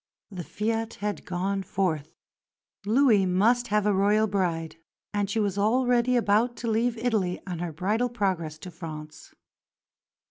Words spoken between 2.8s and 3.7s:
Louis must